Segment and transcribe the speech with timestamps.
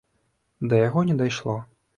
[0.71, 1.61] Да яго не дайшло.